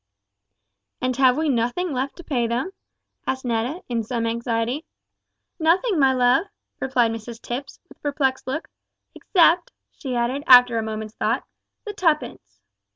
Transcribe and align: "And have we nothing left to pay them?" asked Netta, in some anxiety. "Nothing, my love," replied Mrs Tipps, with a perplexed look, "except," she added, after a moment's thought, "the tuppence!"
"And 0.99 1.15
have 1.17 1.37
we 1.37 1.47
nothing 1.47 1.91
left 1.93 2.15
to 2.15 2.23
pay 2.23 2.47
them?" 2.47 2.71
asked 3.27 3.45
Netta, 3.45 3.83
in 3.87 4.01
some 4.01 4.25
anxiety. 4.25 4.83
"Nothing, 5.59 5.99
my 5.99 6.11
love," 6.11 6.47
replied 6.79 7.11
Mrs 7.11 7.39
Tipps, 7.39 7.79
with 7.87 7.97
a 7.99 8.01
perplexed 8.01 8.47
look, 8.47 8.67
"except," 9.13 9.71
she 9.91 10.15
added, 10.15 10.43
after 10.47 10.79
a 10.79 10.81
moment's 10.81 11.13
thought, 11.13 11.43
"the 11.85 11.93
tuppence!" 11.93 12.59